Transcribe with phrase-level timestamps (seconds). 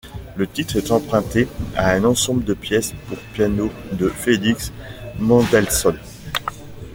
[0.35, 4.73] Le titre est emprunté à un ensemble de pièces pour piano de Félix
[5.19, 5.95] Mendelssohn.